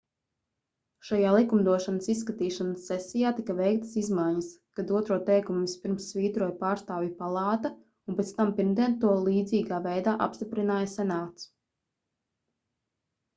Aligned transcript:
šajā 1.07 1.33
likumdošanas 1.33 2.07
izskatīšanas 2.13 2.87
sesijā 2.91 3.33
tika 3.39 3.55
veiktas 3.59 3.91
izmaiņas 4.01 4.47
kad 4.81 4.93
otro 5.01 5.17
teikumu 5.29 5.65
vispirms 5.67 6.07
svītroja 6.15 6.55
pārstāvju 6.65 7.13
palāta 7.23 7.73
un 8.13 8.17
pēc 8.23 8.33
tam 8.41 8.55
pirmdien 8.61 8.97
to 9.07 9.13
līdzīgā 9.31 9.81
veidā 9.89 10.17
apstiprināja 10.31 10.93
senāts 10.99 11.47